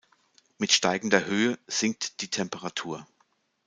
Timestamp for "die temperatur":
2.21-3.05